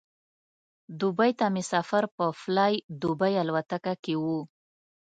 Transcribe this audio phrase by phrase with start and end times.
[0.99, 4.25] دوبۍ ته مې سفر په فلای دوبۍ الوتکه کې و.